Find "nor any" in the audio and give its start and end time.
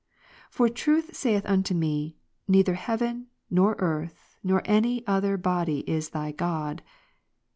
4.43-5.05